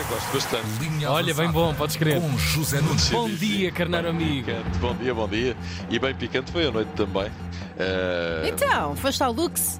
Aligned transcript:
Olha, 0.00 0.08
gosto 0.08 0.32
bastante. 0.32 0.66
Linha 0.80 1.10
Olha, 1.10 1.34
bem 1.34 1.50
bom, 1.50 1.74
podes 1.74 1.96
crer. 1.96 2.18
Com 2.20 2.38
José 2.38 2.80
Nunes. 2.80 3.10
Bom 3.10 3.28
dia, 3.28 3.70
carneiro 3.70 4.10
Bem 4.14 4.26
amigo. 4.26 4.46
Picante. 4.46 4.78
Bom 4.78 4.94
dia, 4.94 5.14
bom 5.14 5.28
dia. 5.28 5.56
E 5.90 5.98
bem 5.98 6.14
picante 6.14 6.50
foi 6.50 6.66
a 6.66 6.70
noite 6.70 6.90
também. 6.96 7.30
Eh, 7.78 8.48
Então, 8.48 8.96
foste 8.96 9.22
ao 9.22 9.30
Lux? 9.30 9.78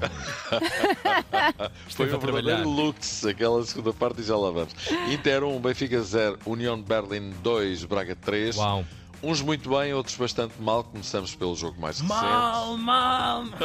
foi 1.90 2.06
um 2.06 2.18
verdadeiro 2.18 2.18
trabalhar. 2.18 2.64
Lux, 2.64 3.24
aquela 3.24 3.64
segunda 3.64 3.92
parte 3.92 4.22
e 4.22 4.24
já 4.24 4.36
lá 4.36 4.50
vamos. 4.50 4.74
Inter 5.08 5.44
1, 5.44 5.60
Benfica 5.60 6.02
0, 6.02 6.38
União 6.46 6.76
de 6.76 6.82
Berlim 6.82 7.30
2, 7.42 7.84
Braga 7.84 8.16
3. 8.16 8.56
Uau. 8.56 8.84
Uns 9.22 9.42
muito 9.42 9.68
bem, 9.68 9.92
outros 9.92 10.16
bastante 10.16 10.54
mal. 10.60 10.82
Começamos 10.84 11.34
pelo 11.34 11.54
jogo 11.54 11.78
mais 11.80 12.00
recente. 12.00 12.20
Mal, 12.20 12.76
mal. 12.76 13.44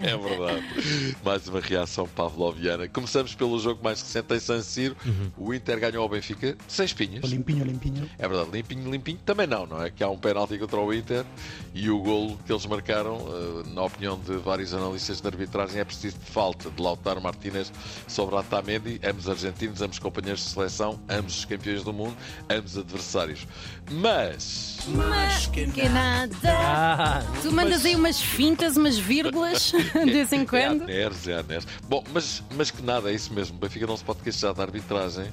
É 0.00 0.16
verdade. 0.16 1.16
Mais 1.24 1.48
uma 1.48 1.60
reação 1.60 2.06
pavloviana. 2.06 2.86
Começamos 2.88 3.34
pelo 3.34 3.58
jogo 3.58 3.82
mais 3.82 4.02
recente 4.02 4.34
em 4.34 4.40
San 4.40 4.60
Siro. 4.60 4.96
Uhum. 5.04 5.30
O 5.38 5.54
Inter 5.54 5.78
ganhou 5.80 6.02
ao 6.02 6.08
Benfica 6.08 6.56
sem 6.68 6.84
espinhas. 6.84 7.24
Limpinho, 7.24 7.64
limpinho. 7.64 8.10
É 8.18 8.28
verdade, 8.28 8.50
limpinho, 8.50 8.90
limpinho. 8.90 9.18
Também 9.24 9.46
não, 9.46 9.66
não 9.66 9.82
é? 9.82 9.90
Que 9.90 10.04
há 10.04 10.10
um 10.10 10.18
penalti 10.18 10.58
contra 10.58 10.78
o 10.78 10.92
Inter 10.92 11.24
e 11.72 11.88
o 11.88 11.98
golo 12.00 12.38
que 12.44 12.52
eles 12.52 12.66
marcaram, 12.66 13.16
eh, 13.16 13.68
na 13.74 13.82
opinião 13.84 14.18
de 14.18 14.36
vários 14.36 14.74
analistas 14.74 15.20
de 15.20 15.26
arbitragem, 15.26 15.80
é 15.80 15.84
preciso 15.84 16.18
de 16.18 16.26
falta 16.30 16.70
de 16.70 16.82
Lautaro 16.82 17.20
Martínez 17.22 17.72
sobre 18.06 18.36
Atamendi, 18.36 19.00
ambos 19.02 19.28
argentinos, 19.28 19.80
ambos 19.80 19.98
companheiros 19.98 20.44
de 20.44 20.50
seleção, 20.50 21.00
ambos 21.08 21.38
os 21.38 21.44
campeões 21.44 21.82
do 21.82 21.92
mundo, 21.92 22.16
ambos 22.50 22.76
adversários. 22.76 23.46
Mas. 23.90 24.73
Mas 24.88 25.46
que 25.46 25.88
nada. 25.88 26.36
Ah, 26.44 27.22
Tu 27.42 27.50
mandas 27.52 27.84
aí 27.84 27.94
umas 27.96 28.20
fintas, 28.20 28.76
umas 28.76 28.98
vírgulas, 28.98 29.72
de 29.92 30.12
vez 30.12 30.32
em 30.32 30.42
É 30.42 30.46
quando. 30.46 30.82
a 30.82 30.86
Neres, 30.86 31.26
é 31.28 31.38
a 31.38 31.42
Neres. 31.42 31.66
Bom, 31.88 32.02
mas, 32.12 32.42
mas 32.56 32.70
que 32.70 32.82
nada, 32.82 33.10
é 33.10 33.14
isso 33.14 33.32
mesmo. 33.32 33.56
O 33.56 33.58
Benfica 33.60 33.86
não 33.86 33.96
se 33.96 34.04
pode 34.04 34.20
queixar 34.20 34.52
da 34.54 34.62
arbitragem 34.62 35.32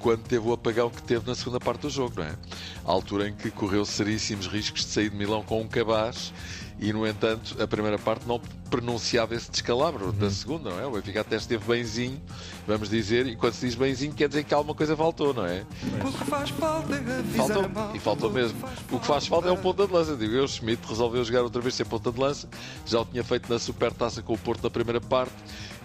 quando 0.00 0.20
teve 0.22 0.46
o 0.46 0.52
apagão 0.52 0.90
que 0.90 1.02
teve 1.02 1.26
na 1.26 1.34
segunda 1.34 1.58
parte 1.58 1.80
do 1.82 1.90
jogo, 1.90 2.12
não 2.16 2.24
é? 2.24 2.34
A 2.84 2.92
altura 2.92 3.28
em 3.28 3.34
que 3.34 3.50
correu 3.50 3.84
seríssimos 3.86 4.46
riscos 4.46 4.82
de 4.84 4.88
sair 4.90 5.08
de 5.08 5.16
Milão 5.16 5.42
com 5.42 5.62
um 5.62 5.66
cabaz 5.68 6.32
e, 6.78 6.92
no 6.92 7.06
entanto, 7.06 7.56
a 7.62 7.66
primeira 7.66 7.98
parte 7.98 8.26
não 8.26 8.40
pronunciava 8.68 9.34
esse 9.34 9.50
descalabro 9.50 10.10
da 10.12 10.28
segunda, 10.30 10.70
não 10.70 10.80
é? 10.80 10.86
O 10.86 10.90
Benfica 10.90 11.20
até 11.20 11.36
esteve 11.36 11.64
benzinho, 11.64 12.20
vamos 12.66 12.88
dizer, 12.88 13.26
e 13.26 13.36
quando 13.36 13.52
se 13.52 13.66
diz 13.66 13.74
benzinho 13.76 14.12
quer 14.12 14.28
dizer 14.28 14.42
que 14.42 14.52
alguma 14.52 14.74
coisa 14.74 14.96
faltou, 14.96 15.32
não 15.32 15.46
é? 15.46 15.64
Faltou, 17.36 17.62
e 17.94 17.98
faltou 18.00 18.30
mesmo. 18.30 18.58
O 18.90 18.98
que 18.98 19.06
faz 19.06 19.26
falta 19.26 19.48
é 19.48 19.52
um 19.52 19.56
ponta 19.56 19.86
de 19.86 19.92
lança. 19.92 20.16
Digo 20.16 20.34
eu, 20.34 20.48
Schmidt 20.48 20.82
resolveu 20.88 21.24
jogar 21.24 21.42
outra 21.42 21.60
vez 21.60 21.74
sem 21.74 21.86
ponta 21.86 22.10
de 22.10 22.18
lança. 22.18 22.48
Já 22.84 23.00
o 23.00 23.04
tinha 23.04 23.22
feito 23.22 23.50
na 23.52 23.58
supertaça 23.58 24.22
com 24.22 24.34
o 24.34 24.38
Porto 24.38 24.64
na 24.64 24.70
primeira 24.70 25.00
parte. 25.00 25.32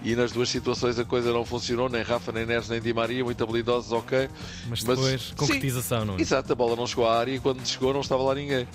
E 0.02 0.16
nas 0.16 0.32
duas 0.32 0.50
situações 0.50 0.98
a 0.98 1.04
coisa 1.04 1.32
não 1.34 1.44
funcionou. 1.46 1.90
Nem 1.90 2.02
Rafa, 2.02 2.32
nem 2.32 2.46
Neres, 2.46 2.70
nem 2.70 2.82
Di 2.82 2.94
Maria. 2.94 3.24
Muito 3.24 3.44
habilidosos, 3.44 3.92
ok. 3.92 4.30
mas 4.70 4.84
depois, 4.84 5.22
Sim, 5.22 5.36
concretização, 5.36 6.06
não 6.06 6.16
é? 6.16 6.22
Exato, 6.22 6.52
a 6.52 6.56
bola 6.56 6.76
não 6.76 6.88
chegou 6.88 7.08
à 7.08 7.20
área 7.20 7.34
e 7.34 7.40
quando 7.40 7.66
chegou 7.66 7.94
não 7.94 8.02
estava 8.02 8.24
lá 8.24 8.34
ninguém. 8.34 8.68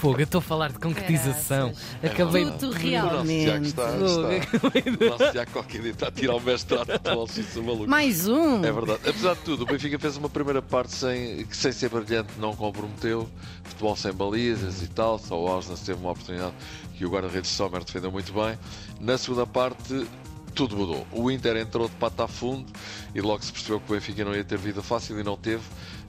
Fogo, 0.00 0.18
eu 0.18 0.24
estou 0.24 0.38
a 0.38 0.42
falar 0.42 0.72
de 0.72 0.78
concretização. 0.78 1.74
Caraças. 1.74 2.10
Acabei 2.10 2.44
O 2.44 2.50
nosso 2.52 2.70
realmente. 2.70 3.44
Tiago 3.44 3.64
está, 3.66 3.96
está. 3.96 5.04
O 5.04 5.10
nosso 5.10 5.32
Tiago 5.32 5.50
qualquer 5.50 5.82
dia 5.82 5.90
está 5.90 6.08
a 6.08 6.10
tirar 6.10 6.36
o 6.36 6.40
mestrado 6.40 6.86
de 6.86 6.92
futebol, 6.92 7.24
isso 7.26 7.58
é 7.58 7.62
maluco. 7.62 7.86
Mais 7.86 8.26
um. 8.26 8.64
É 8.64 8.72
verdade. 8.72 9.00
Apesar 9.06 9.34
de 9.34 9.40
tudo, 9.42 9.64
o 9.64 9.66
Benfica 9.66 9.98
fez 9.98 10.16
uma 10.16 10.30
primeira 10.30 10.62
parte 10.62 10.92
sem, 10.94 11.44
que, 11.44 11.54
sem 11.54 11.70
ser 11.70 11.90
brilhante, 11.90 12.32
não 12.38 12.56
comprometeu. 12.56 13.28
Futebol 13.62 13.94
sem 13.94 14.10
balizas 14.10 14.82
e 14.82 14.88
tal. 14.88 15.18
Só 15.18 15.38
o 15.38 15.44
Osnas 15.44 15.80
teve 15.80 16.00
uma 16.00 16.12
oportunidade 16.12 16.54
que 16.96 17.04
o 17.04 17.10
guarda-redes 17.10 17.50
Sommer 17.50 17.84
defendeu 17.84 18.10
muito 18.10 18.32
bem. 18.32 18.58
Na 18.98 19.18
segunda 19.18 19.46
parte, 19.46 20.06
tudo 20.50 20.76
mudou. 20.76 21.06
O 21.12 21.30
Inter 21.30 21.56
entrou 21.56 21.88
de 21.88 21.94
pata 21.96 22.24
a 22.24 22.28
fundo 22.28 22.70
e 23.14 23.20
logo 23.20 23.42
se 23.42 23.52
percebeu 23.52 23.80
que 23.80 23.92
o 23.92 23.94
Benfica 23.94 24.24
não 24.24 24.34
ia 24.34 24.44
ter 24.44 24.58
vida 24.58 24.82
fácil 24.82 25.18
e 25.18 25.22
não 25.22 25.36
teve. 25.36 25.62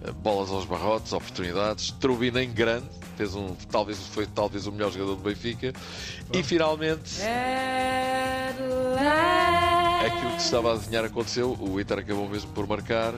Eh, 0.04 0.12
Bolas 0.12 0.50
aos 0.50 0.66
barrotes, 0.66 1.14
oportunidades. 1.14 1.92
Trubina 1.92 2.44
em 2.44 2.52
grande. 2.52 2.88
Fez 3.18 3.36
um, 3.36 3.56
talvez, 3.70 3.98
foi 3.98 4.26
talvez 4.26 4.68
o 4.68 4.72
melhor 4.72 4.92
jogador 4.92 5.16
do 5.16 5.24
Benfica. 5.24 5.74
E 6.34 6.44
finalmente. 6.44 7.22
Aquilo 10.06 10.32
que 10.32 10.40
se 10.40 10.46
estava 10.46 10.72
a 10.72 10.76
adivinhar 10.76 11.06
aconteceu, 11.06 11.56
o 11.60 11.80
Inter 11.80 12.00
acabou 12.00 12.28
mesmo 12.28 12.52
por 12.52 12.68
marcar, 12.68 13.14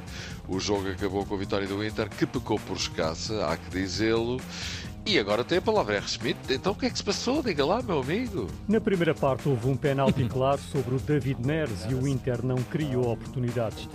o 0.50 0.60
jogo 0.60 0.90
acabou 0.90 1.26
com 1.26 1.36
a 1.36 1.38
vitória 1.38 1.66
do 1.66 1.84
Inter, 1.84 2.10
que 2.10 2.26
pecou 2.26 2.60
por 2.60 2.76
escassa, 2.76 3.48
há 3.48 3.56
que 3.56 3.70
dizê-lo. 3.70 4.42
E 5.06 5.20
agora 5.20 5.44
tem 5.44 5.58
a 5.58 5.62
palavra 5.62 5.98
R. 5.98 6.08
Schmidt. 6.08 6.40
Então 6.50 6.72
o 6.72 6.76
que 6.76 6.86
é 6.86 6.90
que 6.90 6.98
se 6.98 7.04
passou? 7.04 7.44
Diga 7.44 7.66
lá, 7.66 7.82
meu 7.82 8.00
amigo. 8.00 8.48
Na 8.68 8.80
primeira 8.80 9.14
parte 9.14 9.50
houve 9.50 9.68
um 9.68 9.76
penalti 9.76 10.24
claro 10.30 10.62
sobre 10.72 10.96
o 10.96 11.00
David 11.00 11.46
Neres 11.46 11.86
e 11.90 11.94
o 11.94 12.08
Inter 12.08 12.44
não 12.44 12.56
criou 12.56 13.12
oportunidades. 13.12 13.90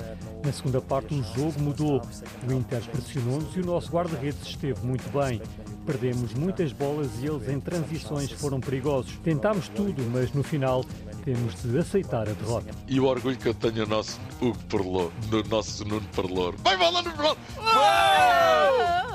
Na 0.45 0.53
segunda 0.53 0.83
parte 0.83 1.15
o 1.15 1.23
jogo 1.35 1.61
mudou. 1.61 2.03
O 2.47 2.53
Inter 2.53 2.83
pressionou-nos 2.91 3.57
e 3.57 3.61
o 3.61 3.67
nosso 3.67 3.91
guarda-redes 3.91 4.47
esteve 4.47 4.85
muito 4.85 5.09
bem. 5.11 5.41
Perdemos 5.87 6.35
muitas 6.35 6.73
bolas 6.73 7.09
e 7.21 7.27
eles 7.27 7.49
em 7.49 7.59
transições 7.59 8.31
foram 8.33 8.61
perigosos. 8.61 9.13
Tentámos 9.25 9.69
tudo, 9.69 10.03
mas 10.13 10.31
no 10.35 10.43
final 10.43 10.85
temos 11.25 11.55
de 11.63 11.79
aceitar 11.79 12.29
a 12.29 12.33
derrota. 12.33 12.69
E 12.87 13.01
o 13.01 13.07
orgulho 13.07 13.39
que 13.39 13.49
eu 13.49 13.55
tenho 13.55 13.87
no 13.87 13.87
nosso 13.87 14.21
Hugo 14.43 14.59
Perlor, 14.69 15.11
no 15.31 15.43
nosso 15.45 15.85
Nuno 15.87 16.07
Perlor. 16.15 16.55
Vai 16.59 16.77
bola 16.77 17.01
no 17.01 17.11
Perlor! 17.13 17.37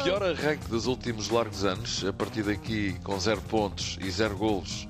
Pior 0.04 0.22
arranque 0.22 0.68
dos 0.68 0.86
últimos 0.86 1.30
largos 1.30 1.64
anos, 1.64 2.04
a 2.04 2.12
partir 2.12 2.44
daqui 2.44 2.94
com 3.06 3.18
zero 3.18 3.40
pontos 3.42 3.98
e 4.02 4.12
zero 4.12 4.36
golos. 4.36 4.86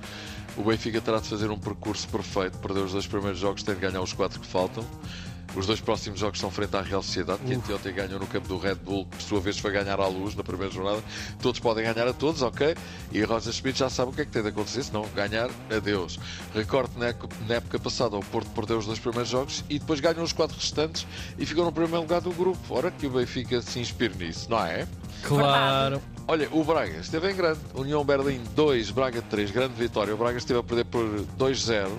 O 0.57 0.63
Benfica 0.63 0.99
terá 0.99 1.19
de 1.19 1.27
fazer 1.27 1.51
um 1.51 1.59
percurso 1.59 2.07
perfeito, 2.07 2.57
perder 2.57 2.79
os 2.79 2.93
dois 2.93 3.05
primeiros 3.05 3.39
jogos, 3.39 3.61
tem 3.61 3.75
de 3.75 3.81
ganhar 3.81 4.01
os 4.01 4.11
quatro 4.11 4.39
que 4.39 4.47
faltam. 4.47 4.83
Os 5.55 5.67
dois 5.67 5.79
próximos 5.79 6.19
jogos 6.19 6.39
são 6.39 6.49
frente 6.49 6.75
à 6.75 6.81
Real 6.81 7.03
Sociedade, 7.03 7.39
que 7.45 7.53
anteontem 7.53 7.93
ganhou 7.93 8.19
no 8.19 8.25
campo 8.25 8.47
do 8.47 8.57
Red 8.57 8.75
Bull, 8.75 9.05
que 9.05 9.17
por 9.17 9.21
sua 9.21 9.39
vez 9.39 9.59
foi 9.59 9.71
ganhar 9.71 9.99
à 9.99 10.07
luz 10.07 10.35
na 10.35 10.43
primeira 10.43 10.73
jornada. 10.73 11.03
Todos 11.41 11.59
podem 11.59 11.83
ganhar 11.83 12.07
a 12.07 12.13
todos, 12.13 12.41
ok? 12.41 12.75
E 13.11 13.21
Roger 13.21 13.53
Schmidt 13.53 13.77
já 13.77 13.89
sabe 13.89 14.11
o 14.11 14.13
que 14.13 14.21
é 14.21 14.25
que 14.25 14.31
tem 14.31 14.41
de 14.41 14.47
acontecer, 14.47 14.83
se 14.83 14.91
não 14.91 15.07
ganhar, 15.09 15.49
adeus. 15.69 16.19
Na 16.97 17.07
época, 17.07 17.35
na 17.47 17.55
época 17.55 17.79
passada, 17.79 18.15
o 18.15 18.25
Porto 18.25 18.49
perdeu 18.49 18.79
os 18.79 18.87
dois 18.87 18.97
primeiros 18.97 19.29
jogos 19.29 19.63
e 19.69 19.77
depois 19.77 19.99
ganhou 19.99 20.23
os 20.23 20.33
quatro 20.33 20.55
restantes 20.57 21.05
e 21.37 21.45
ficou 21.45 21.63
no 21.63 21.71
primeiro 21.71 22.01
lugar 22.01 22.21
do 22.21 22.31
grupo. 22.31 22.59
Ora 22.69 22.89
que 22.89 23.05
o 23.05 23.11
Benfica 23.11 23.61
se 23.61 23.79
inspire 23.79 24.15
nisso, 24.17 24.49
não 24.49 24.65
é? 24.65 24.87
Claro. 25.21 26.01
Olha, 26.27 26.47
o 26.51 26.63
Braga 26.63 26.97
esteve 26.99 27.31
em 27.31 27.35
grande. 27.35 27.59
União 27.75 28.03
Berlim 28.03 28.41
2, 28.55 28.89
Braga 28.89 29.21
3, 29.21 29.51
grande 29.51 29.75
vitória. 29.75 30.13
O 30.13 30.17
Braga 30.17 30.37
esteve 30.37 30.59
a 30.59 30.63
perder 30.63 30.85
por 30.85 31.05
2-0 31.37 31.89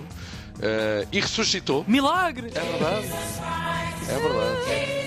eh, 0.61 1.07
e 1.11 1.19
ressuscitou. 1.19 1.83
Milagre! 1.87 2.51
É 2.53 2.59
verdade. 2.59 3.07
É 4.07 4.19
verdade. 4.19 5.05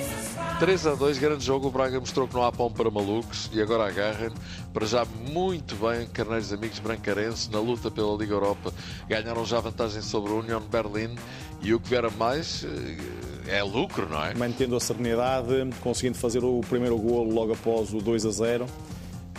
3 0.59 0.87
a 0.89 0.95
2, 0.97 1.19
grande 1.19 1.45
jogo. 1.45 1.69
O 1.69 1.71
Braga 1.71 2.01
mostrou 2.01 2.27
que 2.27 2.35
não 2.35 2.43
há 2.43 2.51
pão 2.51 2.71
para 2.71 2.91
malucos 2.91 3.49
e 3.53 3.63
agora 3.63 3.87
agarram 3.87 4.33
para 4.73 4.87
já 4.87 5.05
muito 5.05 5.77
bem, 5.77 6.07
carneiros 6.09 6.53
amigos 6.53 6.81
brancarenses, 6.81 7.49
na 7.49 7.61
luta 7.61 7.91
pela 7.93 8.17
Liga 8.17 8.35
Europa. 8.35 8.73
Ganharam 9.09 9.45
já 9.45 9.61
vantagem 9.61 10.03
sobre 10.03 10.33
a 10.33 10.35
União 10.35 10.61
de 10.61 10.67
Berlim 10.67 11.15
e 11.63 11.73
o 11.73 11.79
que 11.79 11.89
vier 11.89 12.05
a 12.05 12.11
mais 12.11 12.65
eh, 12.65 13.59
é 13.59 13.63
lucro, 13.63 14.09
não 14.09 14.25
é? 14.25 14.35
mantendo 14.35 14.75
a 14.75 14.81
serenidade, 14.81 15.49
conseguindo 15.81 16.19
fazer 16.19 16.45
o 16.45 16.61
primeiro 16.69 16.99
golo 16.99 17.33
logo 17.33 17.53
após 17.53 17.95
o 17.95 17.99
2 17.99 18.27
a 18.27 18.31
0 18.31 18.67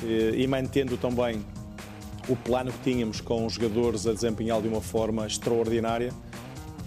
eh, 0.03 0.31
e 0.36 0.47
mantendo 0.47 0.96
também 0.97 1.44
o 2.29 2.35
plano 2.35 2.72
que 2.72 2.91
tínhamos 2.91 3.19
com 3.19 3.45
os 3.45 3.53
jogadores 3.53 4.06
a 4.06 4.13
desempenhar 4.13 4.62
de 4.62 4.67
uma 4.67 4.81
forma 4.81 5.25
extraordinária. 5.25 6.13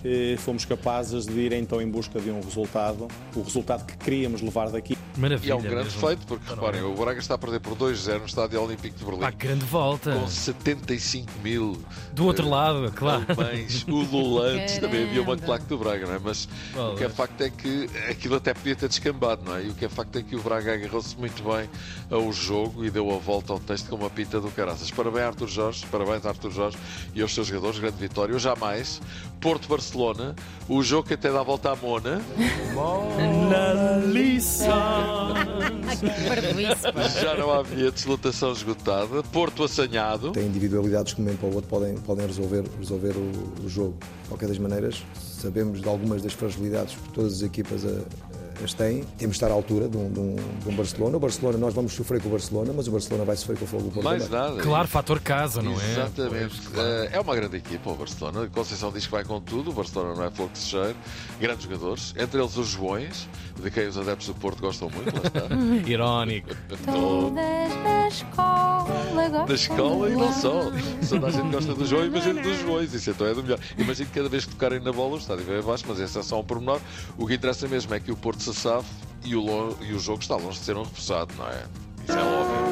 eh, 0.04 0.36
Fomos 0.38 0.64
capazes 0.64 1.26
de 1.26 1.38
ir 1.38 1.52
então 1.52 1.82
em 1.82 1.88
busca 1.88 2.20
de 2.20 2.30
um 2.30 2.40
resultado, 2.40 3.08
o 3.34 3.42
resultado 3.42 3.84
que 3.84 3.96
queríamos 3.96 4.40
levar 4.40 4.70
daqui. 4.70 4.96
Maravilha. 5.16 5.48
E 5.48 5.52
é 5.52 5.54
um 5.54 5.62
grande 5.62 5.84
mesmo. 5.84 6.06
feito, 6.06 6.26
porque 6.26 6.48
reparem, 6.48 6.82
o 6.82 6.94
Braga 6.94 7.18
está 7.20 7.34
a 7.34 7.38
perder 7.38 7.60
por 7.60 7.76
2-0 7.76 8.20
no 8.20 8.26
Estádio 8.26 8.62
Olímpico 8.62 8.98
de 8.98 9.04
Berlim. 9.04 9.20
Pá, 9.20 9.30
grande 9.30 9.64
volta. 9.64 10.12
com 10.12 10.26
75 10.26 11.30
mil 11.42 11.78
Do 12.12 12.26
outro 12.26 12.46
eh, 12.46 12.50
lado, 12.50 12.92
claro. 12.94 13.24
alemães, 13.28 13.84
ululantes, 13.88 14.78
também 14.78 15.04
havia 15.04 15.22
uma 15.22 15.36
claque 15.36 15.66
do 15.66 15.78
Braga, 15.78 16.06
não 16.06 16.14
é? 16.14 16.18
Mas 16.18 16.48
o 16.92 16.96
que 16.96 17.04
é 17.04 17.08
facto 17.08 17.40
é 17.40 17.50
que 17.50 17.88
aquilo 18.08 18.36
até 18.36 18.54
podia 18.54 18.74
ter 18.76 18.88
descambado, 18.88 19.42
não 19.44 19.56
é? 19.56 19.64
E 19.64 19.68
o 19.68 19.74
que 19.74 19.84
é 19.84 19.88
facto 19.88 20.16
é 20.18 20.22
que 20.22 20.34
o 20.36 20.42
Braga 20.42 20.74
agarrou-se 20.74 21.16
muito 21.18 21.42
bem 21.42 21.68
ao 22.10 22.32
jogo 22.32 22.84
e 22.84 22.90
deu 22.90 23.10
a 23.14 23.18
volta 23.18 23.52
ao 23.52 23.58
texto 23.58 23.88
com 23.88 23.96
uma 23.96 24.10
pita 24.10 24.40
do 24.40 24.50
caraças. 24.50 24.90
Parabéns, 24.90 25.24
Arthur 25.26 25.48
Jorge, 25.48 25.86
parabéns, 25.90 26.24
Arthur 26.26 26.50
Jorge 26.50 26.78
e 27.14 27.22
aos 27.22 27.34
seus 27.34 27.46
jogadores, 27.46 27.78
grande 27.78 27.96
vitória. 27.96 28.32
Eu 28.32 28.38
jamais, 28.38 29.00
Porto-Barcelona, 29.40 30.34
o 30.68 30.82
jogo 30.82 31.08
que 31.08 31.14
até 31.14 31.30
dá 31.30 31.40
a 31.40 31.42
volta 31.42 31.72
à 31.72 31.76
Mona, 31.76 32.20
Na 33.50 34.06
lição. 34.06 35.01
Já 37.22 37.36
não 37.36 37.52
há 37.52 37.62
bilhetes, 37.62 38.04
lotação 38.06 38.52
esgotada, 38.52 39.22
Porto 39.24 39.62
assanhado. 39.64 40.32
Tem 40.32 40.46
individualidades 40.46 41.12
que 41.12 41.16
de 41.16 41.22
um 41.22 41.24
momento 41.26 41.40
para 41.40 41.48
o 41.48 41.54
outro 41.54 41.70
podem, 41.70 41.94
podem 41.98 42.26
resolver, 42.26 42.64
resolver 42.78 43.14
o, 43.16 43.64
o 43.64 43.68
jogo. 43.68 43.96
De 44.22 44.28
qualquer 44.28 44.48
das 44.48 44.58
maneiras, 44.58 45.02
sabemos 45.14 45.80
de 45.80 45.88
algumas 45.88 46.22
das 46.22 46.32
fragilidades 46.32 46.94
que 46.94 47.08
todas 47.12 47.34
as 47.34 47.42
equipas 47.42 47.84
a- 47.84 47.88
as 48.62 48.74
têm. 48.74 49.04
Temos 49.18 49.36
de 49.36 49.44
estar 49.44 49.48
à 49.50 49.52
altura 49.52 49.88
de 49.88 49.96
um, 49.96 50.10
de 50.10 50.18
um- 50.20 50.36
de 50.36 50.68
um 50.68 50.74
Barcelona. 50.76 51.16
O 51.16 51.20
Barcelona, 51.20 51.58
nós 51.58 51.74
vamos 51.74 51.92
sofrer 51.92 52.20
com 52.20 52.28
o 52.28 52.32
Barcelona, 52.32 52.72
mas 52.76 52.88
o 52.88 52.90
Barcelona 52.90 53.24
vai 53.24 53.36
sofrer 53.36 53.58
com 53.58 53.64
o 53.64 53.68
Fogo 53.68 53.84
do 53.84 53.90
Porto 53.90 54.04
Mais 54.04 54.24
também. 54.28 54.40
nada. 54.50 54.62
Claro, 54.62 54.88
fator 54.88 55.20
casa, 55.20 55.62
não 55.62 55.72
é? 55.80 55.90
Exatamente. 55.92 56.60
Eh, 56.76 57.08
É 57.12 57.20
uma 57.20 57.34
grande 57.36 57.56
equipa, 57.56 57.90
o 57.90 57.94
Barcelona. 57.96 58.48
Conceição 58.52 58.90
diz 58.92 59.06
que 59.06 59.12
vai 59.12 59.24
com 59.24 59.40
tudo. 59.40 59.70
O 59.70 59.72
Barcelona 59.74 60.14
não 60.14 60.24
é 60.24 60.30
flor 60.30 60.48
que 60.50 60.58
se 60.58 60.68
cheire. 60.68 60.96
Grandes 61.40 61.64
jogadores. 61.64 62.14
Entre 62.18 62.40
eles 62.40 62.56
os 62.56 62.68
Joões, 62.68 63.28
de 63.62 63.70
quem 63.70 63.86
os 63.88 63.98
adeptos 63.98 64.26
do 64.28 64.34
Porto 64.34 64.60
gostam 64.60 64.88
muito. 64.90 65.12
Lá 65.14 65.22
está. 65.26 65.54
Irónico. 65.90 66.48
Todas 66.84 67.34
na 67.82 68.08
escola 68.08 69.28
gostam 69.28 69.46
Da 69.46 69.54
escola 69.54 70.10
e 70.10 70.14
não 70.16 70.28
de 70.28 70.34
só. 70.34 70.72
Toda 71.08 71.26
a 71.26 71.30
gente 71.30 71.50
gosta 71.50 71.74
do 71.74 71.84
João, 71.86 72.04
imagina 72.06 72.42
dos 72.42 72.58
Joões. 72.60 72.92
Isso 72.94 73.10
então 73.10 73.26
é 73.26 73.34
do 73.34 73.42
melhor. 73.42 73.58
Imagino 73.76 74.08
que 74.08 74.14
cada 74.14 74.28
vez 74.28 74.44
que 74.44 74.52
tocarem 74.52 74.80
na 74.80 74.92
bola 74.92 75.14
o 75.14 75.18
estádio 75.18 75.44
vai 75.44 75.58
abaixo, 75.58 75.84
mas 75.86 75.98
esse 76.00 76.18
é 76.18 76.22
só 76.22 76.40
um 76.40 76.44
pormenor. 76.44 76.80
O 77.18 77.26
que 77.26 77.34
interessa 77.34 77.66
mesmo 77.68 77.94
é 77.94 78.00
que 78.00 78.10
o 78.12 78.16
Porto 78.16 78.41
sabe 78.50 78.86
e 79.24 79.36
o, 79.36 79.76
e 79.80 79.92
o 79.92 79.98
jogo 79.98 80.20
está 80.20 80.36
longe 80.36 80.58
de 80.58 80.64
ser 80.64 80.76
um 80.76 80.82
reforçado, 80.82 81.32
não 81.36 81.46
é? 81.46 81.64
Isso 82.08 82.18
é 82.18 82.22
óbvio. 82.22 82.71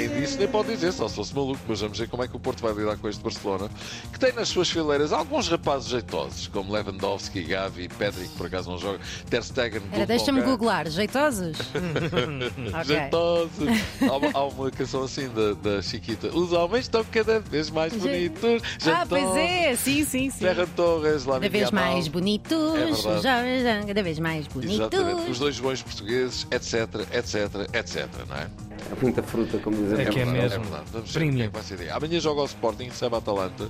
Ninguém 0.00 0.20
disse, 0.22 0.38
nem 0.38 0.48
pode 0.48 0.68
dizer, 0.68 0.92
só 0.92 1.08
se 1.08 1.14
fosse 1.14 1.34
maluco, 1.34 1.60
mas 1.68 1.80
vamos 1.80 1.98
ver 1.98 2.08
como 2.08 2.22
é 2.22 2.28
que 2.28 2.34
o 2.34 2.40
Porto 2.40 2.62
vai 2.62 2.72
lidar 2.72 2.96
com 2.96 3.06
este 3.06 3.22
Barcelona, 3.22 3.68
que 4.10 4.18
tem 4.18 4.32
nas 4.32 4.48
suas 4.48 4.70
fileiras 4.70 5.12
alguns 5.12 5.48
rapazes 5.48 5.90
jeitosos, 5.90 6.46
como 6.48 6.72
Lewandowski, 6.72 7.42
Gavi, 7.42 7.86
Pedri, 7.88 8.26
que 8.26 8.36
por 8.36 8.46
acaso 8.46 8.70
não 8.70 8.78
joga, 8.78 8.98
Ter 9.28 9.42
Stegen, 9.42 9.82
Era, 9.92 10.06
deixa-me 10.06 10.40
googlar. 10.40 10.88
Jeitosos? 10.88 11.58
ok. 12.72 12.84
Jeitosos. 12.84 13.68
Há, 14.00 14.16
uma, 14.16 14.30
há 14.32 14.44
uma 14.46 14.70
canção 14.70 15.02
assim 15.02 15.28
da, 15.28 15.52
da 15.52 15.82
Chiquita. 15.82 16.28
Os 16.28 16.52
homens 16.52 16.86
estão 16.86 17.04
cada 17.04 17.38
vez 17.40 17.68
mais 17.68 17.92
bonitos. 17.92 18.62
Ah, 18.86 19.04
pois 19.06 19.22
jeitosos. 19.22 19.36
é. 19.36 19.76
Sim, 19.76 20.04
sim, 20.04 20.30
sim. 20.30 20.38
Ferran 20.38 20.66
Torres, 20.68 21.26
lá 21.26 21.34
Cada 21.34 21.48
vez 21.50 21.70
mais 21.70 22.08
bonitos. 22.08 22.74
É 22.74 22.86
verdade. 22.86 23.22
jovens, 23.22 23.86
cada 23.86 24.02
vez 24.02 24.18
mais 24.18 24.46
Exatamente. 24.46 25.10
Os 25.10 25.14
bonitos. 25.14 25.38
dois 25.38 25.60
bons 25.60 25.82
portugueses, 25.82 26.46
etc, 26.50 27.06
etc, 27.12 27.74
etc, 27.74 28.08
não 28.26 28.36
é? 28.36 28.69
É 28.90 29.02
muita 29.02 29.22
fruta, 29.22 29.58
como 29.58 29.76
dizem. 29.76 30.00
É 30.00 30.04
que 30.04 30.20
é 30.20 30.24
verdade, 30.24 30.38
mesmo. 30.40 30.54
É 30.54 30.58
verdade. 30.58 30.84
Vamos 30.92 31.12
ver 31.12 31.18
Premium. 31.18 31.34
o 31.34 31.50
que 31.50 31.58
é 31.58 31.60
vai 31.60 31.62
ser. 31.62 31.90
Amanhã 31.90 32.20
joga 32.20 32.40
o 32.42 32.44
Sporting, 32.44 32.84
recebe 32.84 33.14
a 33.14 33.18
Atalanta. 33.18 33.68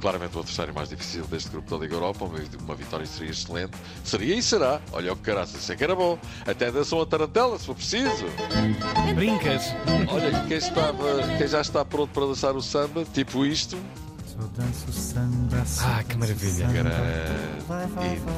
Claramente 0.00 0.36
o 0.36 0.40
adversário 0.40 0.74
mais 0.74 0.88
difícil 0.88 1.24
deste 1.24 1.50
grupo 1.50 1.70
da 1.70 1.82
Liga 1.82 1.94
Europa. 1.94 2.24
Uma, 2.24 2.38
uma 2.64 2.74
vitória 2.74 3.06
seria 3.06 3.30
excelente. 3.30 3.72
Seria 4.04 4.34
e 4.36 4.42
será. 4.42 4.80
Olha 4.92 5.12
o 5.12 5.16
que 5.16 5.22
caraças, 5.22 5.60
isso 5.62 5.72
é 5.72 5.76
que 5.76 5.84
era 5.84 5.94
bom. 5.94 6.18
Até 6.46 6.70
dançam 6.70 7.00
a 7.00 7.06
tarantela, 7.06 7.58
se 7.58 7.66
for 7.66 7.74
preciso. 7.74 8.26
Brincas. 9.14 9.62
Olha, 10.08 10.44
quem, 10.46 10.56
estava, 10.56 11.36
quem 11.38 11.48
já 11.48 11.60
está 11.60 11.84
pronto 11.84 12.10
para 12.10 12.26
dançar 12.26 12.54
o 12.56 12.62
samba, 12.62 13.04
tipo 13.12 13.44
isto. 13.44 13.76
Ah, 15.80 16.02
que 16.08 16.16
maravilha. 16.16 16.66
Grande, 16.68 16.90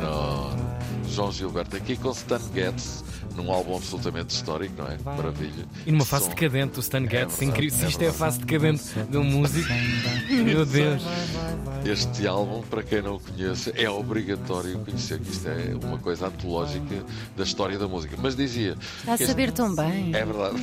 enorme. 0.01 0.63
João 1.09 1.31
Gilberto 1.31 1.77
aqui 1.77 1.97
com 1.97 2.11
Stan 2.11 2.41
Getz, 2.53 3.05
num 3.35 3.53
álbum 3.53 3.77
absolutamente 3.77 4.35
histórico, 4.35 4.75
não 4.79 4.87
é? 4.87 4.99
Maravilha. 5.17 5.65
E 5.87 5.93
numa 5.93 6.05
fase 6.05 6.29
decadente, 6.29 6.79
o 6.79 6.81
Stan 6.81 7.01
Getz, 7.03 7.15
verdade, 7.37 7.45
incrível. 7.45 7.79
Se 7.79 7.85
é 7.85 7.89
isto 7.89 8.03
é 8.03 8.09
a 8.09 8.13
fase 8.13 8.39
decadente 8.41 8.83
de 9.11 9.17
um 9.17 9.25
músico, 9.25 9.69
meu 10.45 10.65
Deus. 10.67 11.03
Este 11.85 12.27
álbum, 12.27 12.63
para 12.63 12.83
quem 12.83 13.03
não 13.03 13.17
o 13.17 13.21
conhece, 13.21 13.73
é 13.77 13.89
obrigatório 13.91 14.79
conhecer, 14.79 15.19
que 15.21 15.31
isto 15.31 15.47
é 15.49 15.75
uma 15.85 15.99
coisa 15.99 16.29
antológica 16.29 17.05
da 17.37 17.45
história 17.45 17.79
da 17.79 17.87
música. 17.87 18.17
Mas 18.21 18.35
dizia. 18.35 18.77
Está 19.01 19.15
a 19.15 19.17
que 19.19 19.25
este- 19.25 19.33
saber 19.33 19.53
tão 19.53 19.75
bem. 19.75 20.15
É 20.15 20.25
verdade. 20.25 20.57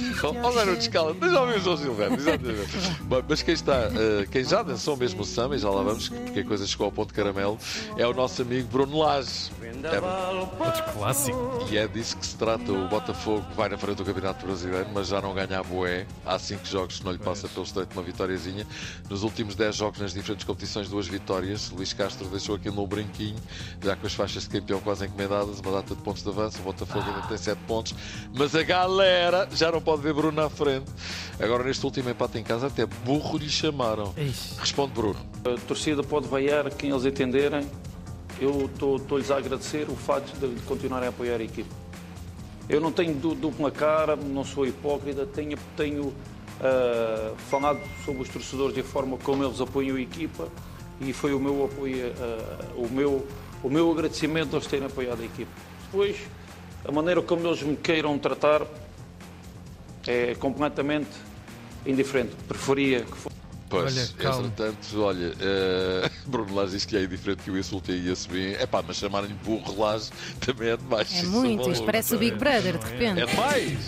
Ó 0.44 0.52
Zé 0.52 0.66
de 0.66 0.78
Escala, 0.80 1.16
mas 1.20 1.32
já 1.32 1.42
ouviu 1.42 1.74
o 1.74 1.78
Gilberto, 1.78 2.16
exatamente. 2.16 3.02
Bom, 3.04 3.22
Mas 3.30 3.42
quem 3.44 3.54
está, 3.54 3.76
eh, 3.84 4.28
quem 4.32 4.44
já 4.44 4.64
dançou 4.64 4.98
mesmo 4.98 5.22
o 5.22 5.26
samba, 5.26 5.56
e 5.56 5.60
já 5.60 5.70
lá 5.70 5.84
vamos, 5.84 6.10
porque 6.10 6.40
a 6.40 6.44
coisa 6.46 6.66
chegou 6.66 6.86
ao 6.86 6.92
ponto 6.92 7.10
de 7.10 7.14
caramelo, 7.14 7.58
é 7.98 8.06
o 8.08 8.14
nosso 8.14 8.42
amigo 8.42 8.68
Bruno 8.72 8.98
Lage. 9.00 9.52
É, 9.88 10.63
Outro 10.66 10.83
clássico. 10.94 11.68
e 11.69 11.78
é 11.78 11.88
disso 11.88 12.18
que 12.18 12.25
se 12.25 12.36
trata. 12.36 12.72
O 12.72 12.88
Botafogo 12.88 13.45
vai 13.56 13.69
na 13.69 13.78
frente 13.78 13.98
do 13.98 14.06
Campeonato 14.06 14.45
Brasileiro, 14.45 14.88
mas 14.94 15.07
já 15.07 15.22
não 15.22 15.33
ganha 15.33 15.60
a 15.60 15.63
boé. 15.63 16.06
Há 16.25 16.38
cinco 16.39 16.66
jogos 16.66 17.00
que 17.00 17.06
não 17.06 17.12
lhe 17.12 17.18
passa 17.18 17.48
pelo 17.48 17.66
estreito 17.66 17.94
uma 17.94 18.04
vitóriazinha. 18.04 18.66
Nos 19.10 19.24
últimos 19.24 19.56
10 19.56 19.75
jogos 19.75 20.00
nas 20.00 20.13
diferentes 20.13 20.45
competições, 20.45 20.89
duas 20.89 21.07
vitórias. 21.07 21.69
Luís 21.72 21.94
Castro 21.94 22.28
deixou 22.28 22.56
aquilo 22.56 22.75
no 22.75 22.88
brinquinho, 22.88 23.38
já 23.83 23.95
com 23.95 24.06
as 24.07 24.13
faixas 24.13 24.44
de 24.44 24.50
campeão 24.50 24.80
quase 24.80 25.06
encomendadas, 25.06 25.60
uma 25.60 25.72
data 25.72 25.95
de 25.95 26.01
pontos 26.01 26.24
de 26.24 26.30
avanço. 26.30 26.60
O 26.60 26.63
Botafogo 26.63 27.06
ainda 27.07 27.22
tem 27.27 27.38
7 27.38 27.57
pontos, 27.68 27.95
mas 28.36 28.56
a 28.56 28.63
galera 28.63 29.48
já 29.54 29.72
não 29.72 29.81
pode 29.81 30.01
ver 30.01 30.13
Bruno 30.13 30.42
na 30.42 30.50
frente. 30.50 30.86
Agora, 31.39 31.63
neste 31.63 31.84
último 31.86 32.10
empate 32.10 32.38
em 32.38 32.44
casa, 32.44 32.68
até 32.68 32.86
burro 32.86 33.38
lhe 33.38 33.50
chamaram. 33.50 34.13
Ixi. 34.18 34.60
Responde 34.60 34.94
Bruno. 34.94 35.19
A 35.45 35.60
torcida 35.68 36.04
pode 36.04 36.27
vaiar 36.27 36.69
quem 36.72 36.92
eles 36.92 37.06
entenderem. 37.06 37.68
Eu 38.42 38.66
estou-lhes 38.66 39.30
a 39.30 39.38
agradecer 39.38 39.88
o 39.88 39.96
facto 39.96 40.36
de, 40.40 40.56
de 40.56 40.62
continuarem 40.64 41.06
a 41.08 41.10
apoiar 41.10 41.36
a 41.40 41.44
equipe. 41.44 41.70
Eu 42.68 42.82
não 42.82 42.92
tenho 42.92 43.14
du- 43.14 43.36
dupla 43.36 43.70
cara, 43.70 44.16
não 44.16 44.44
sou 44.44 44.66
hipócrita, 44.66 45.26
tenho, 45.28 45.58
tenho 45.78 46.12
ah, 46.60 47.34
falado 47.50 47.80
sobre 48.04 48.24
os 48.24 48.30
torcedores 48.30 48.76
e 48.76 48.80
a 48.80 48.84
forma 48.84 49.18
como 49.20 49.44
eles 49.44 49.62
apoiam 49.62 49.96
a 49.96 50.02
equipa 50.02 50.48
e 51.00 51.14
foi 51.14 51.34
o 51.36 51.40
meu 51.40 51.66
apoio, 51.66 52.12
ah, 52.20 52.66
o, 52.76 52.88
meu, 52.90 53.28
o 53.64 53.70
meu 53.70 53.92
agradecimento 53.92 54.56
a 54.56 54.58
eles 54.58 54.68
terem 54.68 54.88
apoiado 54.88 55.22
a 55.22 55.26
equipa. 55.26 55.52
Depois, 55.86 56.18
a 56.84 56.92
maneira 56.92 57.22
como 57.22 57.46
eles 57.48 57.62
me 57.62 57.76
queiram 57.76 58.18
tratar 58.18 58.66
é 60.08 60.34
completamente 60.36 61.10
indiferente. 61.86 62.32
Preferia 62.48 63.02
que 63.02 63.18
fosse. 63.18 63.36
Pois, 63.70 63.96
Olha, 63.98 64.08
calma. 64.18 64.48
entretanto, 64.48 65.02
olha, 65.02 65.34
eh, 65.40 66.11
Bruno 66.28 66.54
Lage 66.54 66.72
disse 66.72 66.88
que 66.88 66.98
é 66.98 67.04
indiferente 67.04 67.44
que 67.44 67.50
eu 67.50 67.58
insultei 67.58 67.96
e 67.96 68.08
ia 68.08 68.16
subir. 68.16 68.60
É 68.60 68.66
pá, 68.66 68.84
mas 68.86 68.98
chamarem-lhe 68.98 69.34
burro 69.46 69.80
Lage 69.80 70.10
também 70.40 70.70
é 70.70 70.78
demais. 70.78 71.14
É 71.14 71.24
muito. 71.24 71.58
maluco, 71.58 71.72
Isto 71.72 71.86
parece 71.86 72.14
o 72.14 72.18
é? 72.18 72.20
Big 72.20 72.38
Brother, 72.38 72.78
de 72.78 72.86
repente. 72.86 73.22
É 73.22 73.26
demais! 73.26 73.80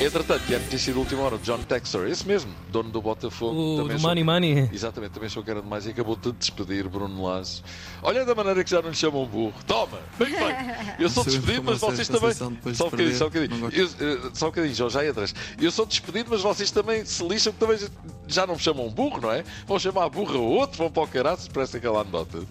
Entretanto, 0.00 0.44
tinha 0.46 0.60
notícia 0.60 0.92
de 0.92 0.98
última 0.98 1.22
hora, 1.22 1.38
John 1.38 1.58
Textor, 1.58 2.06
esse 2.06 2.24
mesmo, 2.24 2.52
dono 2.70 2.88
do 2.88 3.02
Botafogo. 3.02 3.74
O 3.74 3.76
também 3.78 3.96
do 3.96 4.02
Money 4.02 4.22
Money. 4.22 4.70
Exatamente, 4.72 5.10
também 5.10 5.26
achou 5.26 5.42
que 5.42 5.50
era 5.50 5.60
demais 5.60 5.86
e 5.86 5.90
acabou 5.90 6.14
de 6.14 6.30
despedir 6.32 6.88
Bruno 6.88 7.24
Lage. 7.24 7.64
Olha 8.00 8.24
da 8.24 8.32
maneira 8.32 8.62
que 8.62 8.70
já 8.70 8.80
não 8.80 8.90
lhe 8.90 8.94
chamam 8.94 9.26
burro. 9.26 9.54
Toma! 9.66 9.98
Bem 10.16 10.28
feito! 10.28 10.54
Eu 11.02 11.10
sou 11.10 11.24
despedido, 11.24 11.64
mas 11.64 11.82
é 11.82 11.86
vocês 11.86 12.08
também. 12.08 12.32
Só 12.32 12.46
um 12.46 12.90
bocadinho, 12.90 13.16
só 13.16 13.26
um 13.26 13.30
bocadinho. 13.30 13.66
Eh, 13.66 14.30
só 14.34 14.46
um 14.46 14.50
bocadinho, 14.50 14.74
João, 14.74 14.90
já 14.90 15.04
entras. 15.04 15.34
Eu 15.60 15.70
sou 15.72 15.84
despedido, 15.84 16.30
mas 16.30 16.42
vocês 16.42 16.70
também 16.70 17.04
se 17.04 17.26
lixam, 17.26 17.52
que 17.52 17.58
também 17.58 17.78
já 18.28 18.46
não 18.46 18.54
me 18.54 18.60
chamam 18.60 18.88
burro, 18.88 19.20
não 19.20 19.32
é? 19.32 19.44
Vão 19.66 19.78
chamar 19.78 20.08
burra 20.08 20.36
a 20.36 20.40
outro, 20.40 20.78
vão 20.78 20.90
para 20.90 21.02
o 21.02 21.08
caraças, 21.08 21.48
parece 21.48 21.76
aquela 21.76 22.00
anedota 22.00 22.42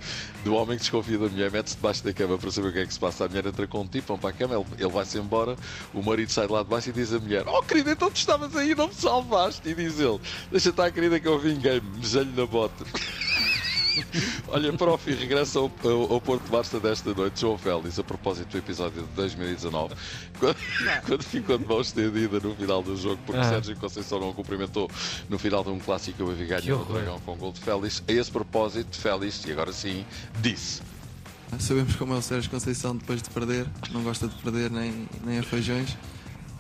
do 0.44 0.56
homem 0.56 0.78
que 0.78 0.84
desconfia 0.84 1.18
da 1.18 1.28
mulher, 1.28 1.52
mete-se 1.52 1.76
debaixo 1.76 2.04
da 2.04 2.14
cama 2.14 2.38
para 2.38 2.52
saber 2.52 2.70
o 2.70 2.74
que 2.74 2.80
é 2.80 2.86
que 2.86 2.94
se 2.94 3.00
passa. 3.00 3.26
A 3.26 3.28
mulher 3.28 3.46
entra 3.46 3.68
com 3.68 3.82
um 3.82 3.88
tipo, 3.88 4.08
vão 4.08 4.18
para 4.18 4.30
a 4.30 4.34
cama, 4.34 4.56
ele, 4.56 4.66
ele 4.80 4.92
vai-se 4.92 5.18
embora, 5.18 5.56
o 5.94 6.02
marido 6.02 6.32
sai 6.32 6.48
de 6.48 6.54
lá 6.54 6.64
de 6.64 6.70
baixo 6.70 6.90
e 6.90 6.94
diz 6.94 7.14
à 7.14 7.20
mulher: 7.20 7.46
Oh 7.48 7.62
querida, 7.62 7.92
então 7.92 8.10
tu 8.10 8.18
estavas 8.18 8.56
aí 8.56 8.76
não 8.76 8.88
me 8.88 8.94
salvaste. 8.94 9.68
E 9.70 9.74
diz 9.74 10.00
ele: 10.00 10.20
Deixa 10.52 10.70
estar, 10.70 10.92
querida, 10.92 11.20
que 11.20 11.28
eu 11.28 11.40
vinguei-me, 11.40 11.98
mejei-lhe 11.98 12.32
na 12.36 12.46
bota. 12.46 12.86
Olha, 14.50 14.74
prof, 14.74 15.10
e 15.10 15.14
regressa 15.14 15.60
ao, 15.60 15.72
ao, 15.84 16.14
ao 16.14 16.22
Porto 16.22 16.50
Basta 16.50 16.80
desta 16.80 17.14
noite, 17.14 17.42
João 17.42 17.58
Félix, 17.58 18.00
a 18.00 18.04
propósito 18.04 18.50
do 18.50 18.58
episódio 18.58 19.02
de 19.04 19.08
2019, 19.10 19.96
quando, 20.40 20.58
quando 21.06 21.24
ficou 21.24 21.58
de 21.58 21.66
mão 21.66 21.82
estendida 21.82 22.40
no 22.40 22.56
final 22.56 22.82
do 22.82 22.96
jogo, 22.96 23.20
porque 23.26 23.40
Ah. 23.42 23.50
Sérgio 23.50 23.76
Conceição 23.78 24.20
não 24.20 24.30
o 24.30 24.34
cumprimentou 24.34 24.90
no 25.30 25.38
final 25.38 25.64
de 25.64 25.70
um 25.70 25.80
clássico 25.80 26.24
o 26.24 26.36
Que 26.36 26.46
ganhou 26.46 26.82
o. 26.82 26.86
Dragão 26.86 27.20
com 27.22 27.36
gol 27.36 27.52
de 27.52 27.60
Félix. 27.60 28.04
A 28.08 28.12
esse 28.12 28.32
propósito, 28.32 28.98
Félix, 28.98 29.44
e 29.46 29.52
agora 29.52 29.72
sim, 29.72 30.06
disse. 30.42 30.82
Sabemos 31.60 31.96
como 31.96 32.14
é 32.14 32.18
o 32.18 32.22
Sérgio 32.22 32.50
Conceição 32.52 32.96
depois 32.96 33.22
de 33.22 33.30
perder, 33.30 33.66
não 33.92 34.04
gosta 34.04 34.28
de 34.28 34.36
perder 34.36 34.70
nem, 34.70 35.08
nem 35.26 35.40
a 35.40 35.44
feijões, 35.44 35.96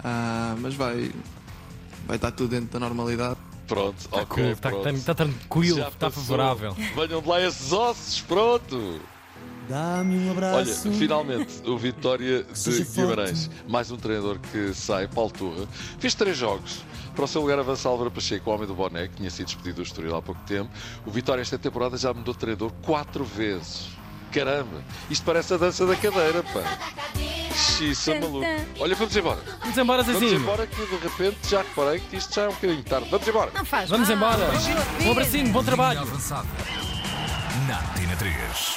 Ah, 0.03 0.55
mas 0.59 0.75
vai, 0.75 1.11
vai 2.05 2.15
estar 2.15 2.31
tudo 2.31 2.49
dentro 2.51 2.67
da 2.71 2.79
normalidade. 2.79 3.37
Pronto, 3.67 3.97
Está 3.99 4.17
ok, 4.21 4.43
cool, 4.43 4.51
está, 4.53 4.69
pronto. 4.69 4.89
está 4.91 5.13
tranquilo, 5.13 5.77
Já 5.77 5.87
está 5.89 6.07
passou. 6.07 6.23
favorável. 6.23 6.73
Venham 6.95 7.21
de 7.21 7.27
lá 7.27 7.41
esses 7.41 7.71
ossos, 7.73 8.21
pronto! 8.21 9.01
Olha, 9.69 10.65
finalmente, 10.97 11.61
o 11.67 11.77
Vitória 11.77 12.43
de 12.43 12.83
Guimarães. 12.85 13.49
Mais 13.67 13.91
um 13.91 13.97
treinador 13.97 14.39
que 14.39 14.73
sai, 14.73 15.09
Paulo 15.09 15.29
Turra. 15.31 15.67
Fez 15.99 16.15
três 16.15 16.37
jogos. 16.37 16.85
Para 17.13 17.25
o 17.25 17.27
seu 17.27 17.41
lugar 17.41 17.59
avança 17.59 17.89
Álvaro 17.89 18.09
Pacheco, 18.09 18.49
o 18.49 18.53
homem 18.53 18.65
do 18.65 18.73
boné, 18.73 19.09
que 19.09 19.15
tinha 19.15 19.29
sido 19.29 19.47
despedido 19.47 19.75
do 19.77 19.81
Estoril 19.81 20.15
há 20.15 20.21
pouco 20.21 20.39
tempo. 20.47 20.69
O 21.05 21.11
Vitória 21.11 21.41
esta 21.41 21.57
temporada 21.59 21.97
já 21.97 22.13
mudou 22.13 22.33
de 22.33 22.39
treinador 22.39 22.71
quatro 22.81 23.25
vezes. 23.25 23.89
Caramba, 24.31 24.81
isto 25.09 25.25
parece 25.25 25.53
a 25.53 25.57
dança 25.57 25.85
da 25.85 25.95
cadeira, 25.97 26.43
pá. 26.43 26.77
Xiça, 27.57 28.13
maluco. 28.19 28.45
Olha, 28.79 28.95
vamos 28.95 29.15
embora. 29.15 29.39
Vamos 29.61 29.77
embora, 29.77 30.03
Vamos 30.03 30.19
Zezinho. 30.21 30.39
embora 30.41 30.67
que 30.67 30.75
de 30.85 30.95
repente 30.97 31.37
já 31.49 31.61
reparei 31.63 31.99
que 31.99 32.15
isto 32.17 32.33
já 32.35 32.43
é 32.43 32.47
um 32.49 32.53
bocadinho 32.53 32.83
tarde. 32.83 33.09
Vamos 33.09 33.27
embora. 33.27 33.51
Não 33.53 33.65
faz 33.65 33.89
Vamos 33.89 34.07
mal. 34.09 34.17
embora. 34.17 34.51
Um 35.03 35.11
abracinho, 35.11 35.51
bom 35.51 35.63
trabalho. 35.63 36.05
Na 37.67 37.77
Tina 37.95 38.15
3. 38.15 38.75